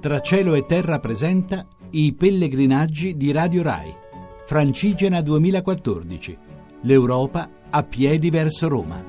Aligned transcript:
Tra 0.00 0.20
cielo 0.20 0.54
e 0.54 0.64
terra 0.64 0.98
presenta 0.98 1.66
i 1.90 2.14
pellegrinaggi 2.14 3.18
di 3.18 3.32
Radio 3.32 3.62
Rai. 3.62 3.94
Francigena 4.46 5.20
2014. 5.20 6.38
L'Europa 6.84 7.46
a 7.68 7.82
piedi 7.82 8.30
verso 8.30 8.66
Roma. 8.66 9.04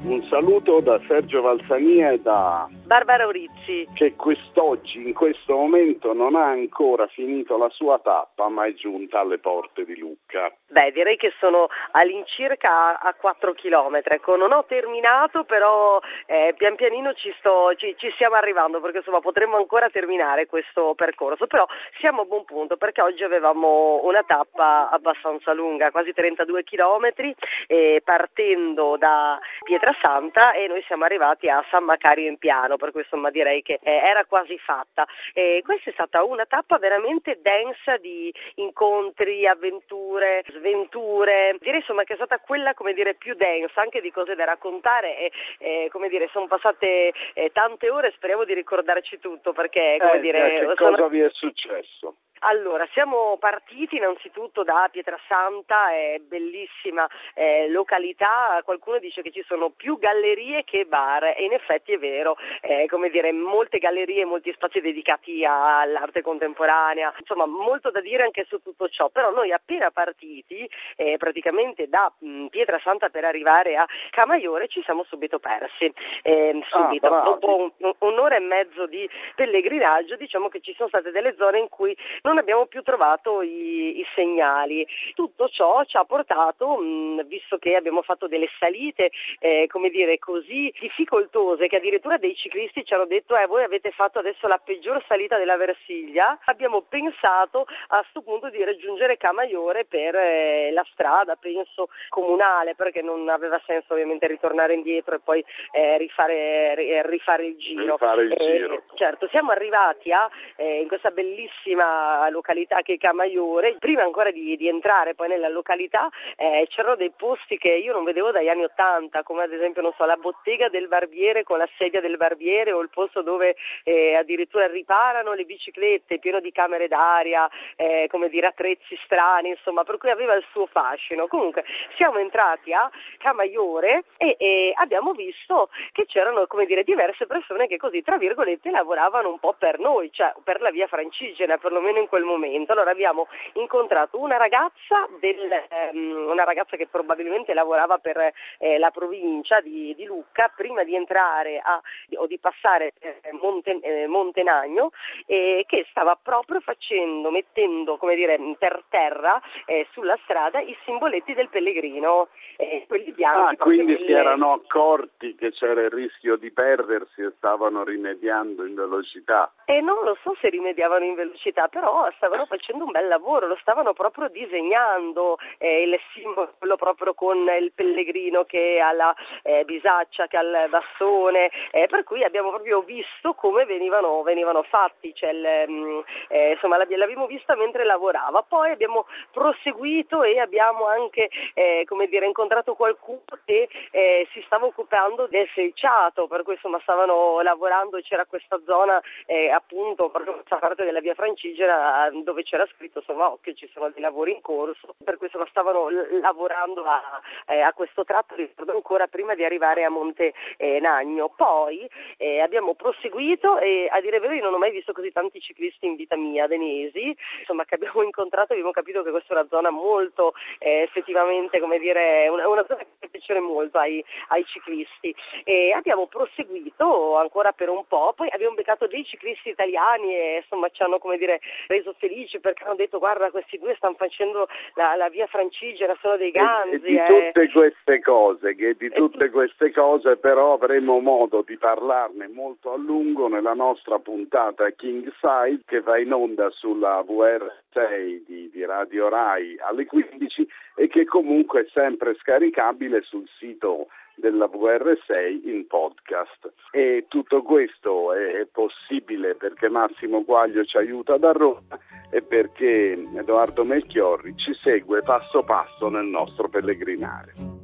Un 0.00 0.22
saluto 0.30 0.80
da 0.80 0.98
Sergio 1.06 1.42
Valsania 1.42 2.12
e 2.12 2.20
da 2.22 2.70
Barbara 2.88 3.26
Urizzi. 3.26 3.86
che 3.92 4.16
quest'oggi, 4.16 5.06
in 5.06 5.12
questo 5.12 5.54
momento, 5.54 6.14
non 6.14 6.34
ha 6.34 6.46
ancora 6.46 7.06
finito 7.08 7.58
la 7.58 7.68
sua 7.68 7.98
tappa, 7.98 8.48
ma 8.48 8.64
è 8.64 8.72
giunta 8.72 9.20
alle 9.20 9.36
porte 9.36 9.84
di 9.84 9.98
Lucca. 9.98 10.50
Beh, 10.68 10.92
direi 10.92 11.18
che 11.18 11.34
sono 11.38 11.68
all'incirca 11.90 12.98
a 12.98 13.12
4 13.12 13.52
km. 13.52 14.00
Ecco, 14.04 14.36
non 14.36 14.52
ho 14.52 14.64
terminato, 14.64 15.44
però 15.44 16.00
eh, 16.24 16.54
pian 16.56 16.76
pianino 16.76 17.12
ci, 17.12 17.30
sto, 17.38 17.74
ci, 17.76 17.94
ci, 17.98 18.10
stiamo 18.14 18.36
arrivando, 18.36 18.80
perché 18.80 18.98
insomma 18.98 19.20
potremmo 19.20 19.56
ancora 19.56 19.90
terminare 19.90 20.46
questo 20.46 20.94
percorso. 20.94 21.46
Però 21.46 21.66
siamo 22.00 22.22
a 22.22 22.24
buon 22.24 22.46
punto, 22.46 22.78
perché 22.78 23.02
oggi 23.02 23.22
avevamo 23.22 24.00
una 24.04 24.22
tappa 24.22 24.88
abbastanza 24.88 25.52
lunga, 25.52 25.90
quasi 25.90 26.14
32 26.14 26.64
km, 26.64 27.34
eh, 27.66 28.00
partendo 28.02 28.96
da 28.96 29.38
Pietrasanta 29.62 30.52
e 30.52 30.68
noi 30.68 30.82
siamo 30.86 31.04
arrivati 31.04 31.50
a 31.50 31.62
San 31.68 31.84
Macario 31.84 32.26
in 32.26 32.38
Piano 32.38 32.76
per 32.78 32.92
cui 32.92 33.02
insomma 33.02 33.30
direi 33.30 33.60
che 33.62 33.78
eh, 33.82 33.92
era 33.92 34.24
quasi 34.24 34.56
fatta. 34.58 35.06
E 35.34 35.60
questa 35.64 35.90
è 35.90 35.92
stata 35.92 36.22
una 36.24 36.46
tappa 36.46 36.78
veramente 36.78 37.38
densa 37.42 37.96
di 37.98 38.32
incontri, 38.54 39.46
avventure, 39.46 40.44
sventure, 40.48 41.56
direi 41.60 41.80
insomma 41.80 42.04
che 42.04 42.14
è 42.14 42.16
stata 42.16 42.38
quella 42.38 42.72
come 42.74 42.94
dire 42.94 43.14
più 43.14 43.34
densa 43.34 43.80
anche 43.82 44.00
di 44.00 44.10
cose 44.10 44.34
da 44.34 44.44
raccontare 44.44 45.18
e 45.18 45.32
eh, 45.58 45.88
come 45.90 46.08
dire 46.08 46.28
sono 46.32 46.46
passate 46.46 47.12
eh, 47.34 47.50
tante 47.52 47.90
ore, 47.90 48.12
speriamo 48.12 48.44
di 48.44 48.54
ricordarci 48.54 49.18
tutto 49.18 49.52
perché 49.52 49.96
come 49.98 50.14
Eh, 50.14 50.20
dire... 50.20 50.48
che 50.50 50.72
sono- 50.76 50.90
cosa 50.96 51.08
vi 51.08 51.20
è 51.20 51.28
successo? 51.30 52.14
Allora, 52.40 52.86
siamo 52.92 53.36
partiti 53.38 53.96
innanzitutto 53.96 54.62
da 54.62 54.88
Pietrasanta, 54.90 55.90
è 55.92 56.18
bellissima 56.20 57.06
eh, 57.34 57.68
località, 57.70 58.60
qualcuno 58.64 58.98
dice 58.98 59.22
che 59.22 59.30
ci 59.30 59.42
sono 59.46 59.70
più 59.70 59.98
gallerie 59.98 60.64
che 60.64 60.84
bar 60.84 61.24
e 61.24 61.44
in 61.44 61.52
effetti 61.52 61.92
è 61.92 61.98
vero, 61.98 62.36
eh, 62.60 62.86
come 62.88 63.10
dire, 63.10 63.32
molte 63.32 63.78
gallerie, 63.78 64.24
molti 64.24 64.52
spazi 64.52 64.80
dedicati 64.80 65.44
all'arte 65.44 66.22
contemporanea, 66.22 67.12
insomma 67.18 67.46
molto 67.46 67.90
da 67.90 68.00
dire 68.00 68.22
anche 68.24 68.44
su 68.48 68.60
tutto 68.62 68.88
ciò, 68.88 69.08
però 69.08 69.30
noi 69.30 69.52
appena 69.52 69.90
partiti, 69.90 70.68
eh, 70.96 71.16
praticamente 71.18 71.88
da 71.88 72.12
mh, 72.18 72.46
Pietrasanta 72.46 73.08
per 73.08 73.24
arrivare 73.24 73.76
a 73.76 73.86
Camaiore 74.10 74.68
ci 74.68 74.82
siamo 74.84 75.04
subito 75.04 75.38
persi, 75.38 75.92
Eh, 76.22 76.60
subito, 76.68 77.08
bravi. 77.08 77.24
dopo 77.24 77.56
un- 77.78 77.94
un'ora 77.98 78.36
e 78.36 78.40
mezzo 78.40 78.86
di 78.86 79.08
pellegrinaggio 79.34 80.16
diciamo 80.16 80.48
che 80.48 80.60
ci 80.60 80.74
sono 80.74 80.88
state 80.88 81.10
delle 81.10 81.34
zone 81.36 81.58
in 81.58 81.68
cui 81.68 81.96
non 82.28 82.38
abbiamo 82.38 82.66
più 82.66 82.82
trovato 82.82 83.40
i, 83.42 83.98
i 84.00 84.06
segnali. 84.14 84.86
Tutto 85.14 85.48
ciò 85.48 85.82
ci 85.84 85.96
ha 85.96 86.04
portato, 86.04 86.76
mh, 86.76 87.24
visto 87.26 87.56
che 87.56 87.74
abbiamo 87.74 88.02
fatto 88.02 88.28
delle 88.28 88.48
salite, 88.58 89.10
eh, 89.40 89.66
come 89.68 89.88
dire, 89.88 90.18
così 90.18 90.72
difficoltose 90.78 91.68
che 91.68 91.76
addirittura 91.76 92.18
dei 92.18 92.36
ciclisti 92.36 92.84
ci 92.84 92.92
hanno 92.94 93.06
detto 93.06 93.36
eh, 93.36 93.46
voi 93.46 93.62
avete 93.64 93.90
fatto 93.92 94.18
adesso 94.18 94.46
la 94.46 94.58
peggior 94.62 95.02
salita 95.08 95.38
della 95.38 95.56
Versiglia, 95.56 96.38
abbiamo 96.44 96.82
pensato 96.82 97.66
a 97.88 98.00
questo 98.00 98.20
punto 98.22 98.50
di 98.50 98.62
raggiungere 98.62 99.16
Camaiore 99.16 99.86
per 99.86 100.14
eh, 100.14 100.70
la 100.72 100.84
strada, 100.92 101.36
penso, 101.36 101.88
comunale, 102.10 102.74
perché 102.74 103.00
non 103.00 103.28
aveva 103.28 103.60
senso 103.66 103.94
ovviamente 103.94 104.26
ritornare 104.26 104.74
indietro 104.74 105.14
e 105.14 105.20
poi 105.20 105.42
eh, 105.72 105.96
rifare, 105.96 106.74
ri- 106.74 107.02
rifare 107.06 107.46
il 107.46 107.56
giro. 107.56 107.92
Rifare 107.92 108.22
il 108.22 108.32
Eh, 108.32 108.56
giro. 108.56 108.82
Certo, 108.94 109.28
siamo 109.28 109.50
arrivati 109.50 110.12
a, 110.12 110.28
eh, 110.56 110.80
in 110.80 110.88
questa 110.88 111.10
bellissima 111.10 112.17
località 112.30 112.82
che 112.82 112.94
è 112.94 112.98
Camaiore. 112.98 113.76
Prima 113.78 114.02
ancora 114.02 114.30
di, 114.30 114.56
di 114.56 114.68
entrare 114.68 115.14
poi 115.14 115.28
nella 115.28 115.48
località 115.48 116.08
eh, 116.36 116.66
c'erano 116.68 116.96
dei 116.96 117.12
posti 117.16 117.58
che 117.58 117.70
io 117.70 117.92
non 117.92 118.04
vedevo 118.04 118.30
dagli 118.30 118.48
anni 118.48 118.64
Ottanta, 118.64 119.22
come 119.22 119.42
ad 119.42 119.52
esempio 119.52 119.82
so, 119.96 120.04
la 120.04 120.16
bottega 120.16 120.68
del 120.68 120.88
barbiere 120.88 121.42
con 121.42 121.58
la 121.58 121.68
sedia 121.76 122.00
del 122.00 122.16
barbiere 122.16 122.72
o 122.72 122.80
il 122.80 122.88
posto 122.88 123.22
dove 123.22 123.56
eh, 123.84 124.14
addirittura 124.14 124.66
riparano 124.66 125.34
le 125.34 125.44
biciclette, 125.44 126.18
pieno 126.18 126.40
di 126.40 126.52
camere 126.52 126.88
d'aria, 126.88 127.48
eh, 127.76 128.06
come 128.10 128.28
dire 128.28 128.46
attrezzi 128.46 128.98
strani, 129.04 129.50
insomma, 129.50 129.84
per 129.84 129.98
cui 129.98 130.10
aveva 130.10 130.34
il 130.34 130.44
suo 130.50 130.66
fascino. 130.66 131.26
Comunque 131.26 131.64
siamo 131.96 132.18
entrati 132.18 132.72
a 132.72 132.90
Camaiore 133.18 134.04
e, 134.16 134.36
e 134.38 134.72
abbiamo 134.76 135.12
visto 135.12 135.70
che 135.92 136.06
c'erano 136.06 136.46
come 136.46 136.66
dire 136.66 136.84
diverse 136.84 137.26
persone 137.26 137.66
che 137.66 137.76
così 137.76 138.02
tra 138.02 138.16
virgolette 138.16 138.70
lavoravano 138.70 139.28
un 139.28 139.38
po' 139.38 139.54
per 139.58 139.78
noi, 139.78 140.10
cioè 140.12 140.32
per 140.44 140.60
la 140.60 140.70
via 140.70 140.86
francigena, 140.86 141.58
perlomeno 141.58 141.98
in 141.98 142.07
quel 142.08 142.24
momento. 142.24 142.72
Allora 142.72 142.90
abbiamo 142.90 143.28
incontrato 143.54 144.18
una 144.20 144.36
ragazza, 144.36 145.08
del, 145.20 145.50
ehm, 145.68 146.28
una 146.30 146.44
ragazza 146.44 146.76
che 146.76 146.88
probabilmente 146.88 147.54
lavorava 147.54 147.98
per 147.98 148.32
eh, 148.58 148.78
la 148.78 148.90
provincia 148.90 149.60
di, 149.60 149.94
di 149.94 150.04
Lucca 150.04 150.52
prima 150.54 150.82
di 150.84 150.94
entrare 150.94 151.60
a, 151.62 151.80
o 152.16 152.26
di 152.26 152.38
passare 152.38 152.92
eh, 153.00 153.20
Monte, 153.40 153.78
eh, 153.80 154.06
Montenagno 154.06 154.90
e 155.26 155.64
che 155.66 155.86
stava 155.90 156.18
proprio 156.20 156.60
facendo, 156.60 157.30
mettendo 157.30 157.96
come 157.96 158.14
dire 158.14 158.38
per 158.58 158.82
terra 158.88 159.40
eh, 159.66 159.86
sulla 159.92 160.18
strada 160.24 160.60
i 160.60 160.76
simboletti 160.84 161.34
del 161.34 161.48
pellegrino, 161.48 162.28
eh, 162.56 162.84
quelli 162.88 163.12
bianchi. 163.12 163.60
Ah, 163.60 163.64
quindi 163.64 163.96
si 163.96 164.04
delle- 164.04 164.18
erano 164.18 164.52
accorti 164.52 165.34
che 165.34 165.52
c'era 165.52 165.82
il 165.82 165.90
rischio 165.90 166.36
di 166.36 166.50
perdersi 166.50 167.22
e 167.22 167.32
stavano 167.36 167.84
rimediando 167.84 168.64
in 168.64 168.74
velocità. 168.74 169.52
E 169.64 169.80
non 169.80 170.02
lo 170.04 170.16
so 170.22 170.34
se 170.40 170.48
rimediavano 170.48 171.04
in 171.04 171.14
velocità, 171.14 171.68
però 171.68 171.97
stavano 172.16 172.46
facendo 172.46 172.84
un 172.84 172.90
bel 172.90 173.08
lavoro, 173.08 173.46
lo 173.46 173.56
stavano 173.60 173.92
proprio 173.92 174.28
disegnando 174.28 175.38
eh, 175.58 175.82
il 175.82 175.98
simbolo 176.12 176.76
proprio 176.76 177.14
con 177.14 177.36
il 177.60 177.72
pellegrino 177.72 178.44
che 178.44 178.80
ha 178.80 178.92
la 178.92 179.14
eh, 179.42 179.64
bisaccia, 179.64 180.26
che 180.26 180.36
ha 180.36 180.42
il 180.42 180.66
bastone, 180.68 181.50
eh, 181.70 181.86
per 181.88 182.04
cui 182.04 182.24
abbiamo 182.24 182.50
proprio 182.50 182.80
visto 182.82 183.34
come 183.34 183.64
venivano, 183.64 184.22
venivano 184.22 184.62
fatti, 184.62 185.14
cioè 185.14 185.30
il, 185.30 185.64
mm, 185.68 186.00
eh, 186.28 186.52
insomma 186.52 186.76
l'abbi- 186.76 186.96
l'abbiamo 186.96 187.26
vista 187.26 187.54
mentre 187.56 187.84
lavorava, 187.84 188.42
poi 188.42 188.70
abbiamo 188.70 189.06
proseguito 189.32 190.22
e 190.22 190.38
abbiamo 190.38 190.86
anche 190.86 191.28
eh, 191.54 191.86
dire, 192.08 192.26
incontrato 192.26 192.74
qualcuno 192.74 193.22
che 193.44 193.68
eh, 193.90 194.26
si 194.32 194.42
stava 194.46 194.66
occupando 194.66 195.26
del 195.26 195.48
selciato, 195.54 196.26
per 196.26 196.42
cui 196.42 196.54
insomma 196.54 196.78
stavano 196.80 197.40
lavorando 197.40 197.98
c'era 198.00 198.24
questa 198.26 198.60
zona 198.64 199.00
eh, 199.26 199.50
appunto 199.50 200.08
proprio 200.10 200.34
questa 200.34 200.56
parte 200.56 200.84
della 200.84 201.00
via 201.00 201.14
Francigena 201.14 201.87
eh, 201.88 202.22
dove 202.22 202.42
c'era 202.42 202.66
scritto 202.74 202.98
insomma 202.98 203.30
oh, 203.30 203.38
che 203.40 203.54
ci 203.54 203.68
sono 203.72 203.90
dei 203.90 204.02
lavori 204.02 204.32
in 204.32 204.40
corso, 204.40 204.94
per 205.02 205.16
cui 205.16 205.28
stavano 205.50 205.88
lavorando 206.20 206.84
a, 206.84 207.20
eh, 207.46 207.60
a 207.60 207.72
questo 207.72 208.04
tratto, 208.04 208.34
ricordo 208.34 208.72
ancora 208.72 209.06
prima 209.06 209.34
di 209.34 209.44
arrivare 209.44 209.84
a 209.84 209.90
Monte 209.90 210.32
eh, 210.56 210.80
Nagno. 210.80 211.32
Poi 211.34 211.88
eh, 212.16 212.40
abbiamo 212.40 212.74
proseguito 212.74 213.58
e 213.58 213.88
a 213.90 214.00
dire 214.00 214.18
vero 214.18 214.34
io 214.34 214.42
non 214.42 214.54
ho 214.54 214.58
mai 214.58 214.70
visto 214.70 214.92
così 214.92 215.12
tanti 215.12 215.40
ciclisti 215.40 215.86
in 215.86 215.96
vita 215.96 216.16
mia, 216.16 216.46
danesi, 216.46 217.16
insomma 217.40 217.64
che 217.64 217.74
abbiamo 217.74 218.02
incontrato 218.02 218.52
abbiamo 218.52 218.70
capito 218.70 219.02
che 219.02 219.10
questa 219.10 219.34
è 219.34 219.38
una 219.38 219.48
zona 219.48 219.70
molto 219.70 220.34
eh, 220.58 220.82
effettivamente 220.82 221.60
come 221.60 221.78
dire 221.78 222.28
una, 222.28 222.48
una 222.48 222.64
zona 222.66 222.84
che 222.98 223.08
piace 223.08 223.38
molto 223.40 223.78
ai, 223.78 224.04
ai 224.28 224.44
ciclisti 224.44 225.14
e 225.44 225.72
abbiamo 225.72 226.06
proseguito 226.06 227.16
ancora 227.16 227.52
per 227.52 227.68
un 227.68 227.86
po', 227.86 228.12
poi 228.14 228.28
abbiamo 228.30 228.54
beccato 228.54 228.86
dei 228.86 229.04
ciclisti 229.04 229.50
italiani 229.50 230.14
e 230.14 230.36
insomma 230.42 230.68
ci 230.70 230.82
hanno 230.82 230.98
come 230.98 231.18
dire 231.18 231.40
reso 231.78 231.94
felici 231.98 232.40
perché 232.40 232.64
hanno 232.64 232.74
detto 232.74 232.98
guarda 232.98 233.30
questi 233.30 233.58
due 233.58 233.74
stanno 233.76 233.94
facendo 233.94 234.48
la, 234.74 234.94
la 234.96 235.08
via 235.08 235.26
francigena, 235.26 235.96
sono 236.00 236.16
dei 236.16 236.28
E, 236.28 236.32
ganzi. 236.32 236.74
e 236.74 236.80
di 236.80 236.96
eh. 236.96 237.06
tutte 237.06 237.50
queste 237.50 238.00
cose, 238.00 238.54
che 238.54 238.74
di 238.78 238.90
tutte 238.90 239.30
queste 239.30 239.72
cose 239.72 240.16
però 240.16 240.54
avremo 240.54 240.98
modo 241.00 241.42
di 241.46 241.56
parlarne 241.56 242.28
molto 242.28 242.72
a 242.72 242.76
lungo 242.76 243.28
nella 243.28 243.54
nostra 243.54 243.98
puntata 243.98 244.70
King 244.70 245.10
Side 245.20 245.62
che 245.64 245.80
va 245.80 245.98
in 245.98 246.12
onda 246.12 246.50
sulla 246.50 247.04
VR6 247.06 248.24
di, 248.26 248.50
di 248.50 248.64
Radio 248.64 249.08
Rai 249.08 249.56
alle 249.60 249.86
15 249.86 250.48
e 250.76 250.88
che 250.88 251.04
comunque 251.04 251.62
è 251.62 251.66
sempre 251.72 252.14
scaricabile 252.16 253.02
sul 253.02 253.28
sito 253.38 253.88
della 254.18 254.46
VR6 254.46 255.48
in 255.48 255.66
podcast. 255.66 256.52
E 256.70 257.06
tutto 257.08 257.42
questo 257.42 258.12
è, 258.12 258.46
possibile 258.50 259.34
perché 259.34 259.68
Massimo 259.68 260.24
Quaglio 260.24 260.64
ci 260.64 260.76
aiuta 260.76 261.16
da 261.16 261.32
Roma 261.32 261.78
e 262.10 262.22
perché 262.22 262.92
Edoardo 263.14 263.64
Melchiorri 263.64 264.34
ci 264.36 264.54
segue 264.62 265.02
passo 265.02 265.42
passo 265.42 265.88
nel 265.88 266.06
nostro 266.06 266.48
pellegrinare. 266.48 267.57